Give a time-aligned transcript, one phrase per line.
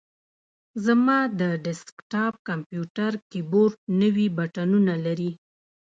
[0.85, 5.31] زما د ډیسک ټاپ کمپیوټر کیبورډ نوي بټنونه لري.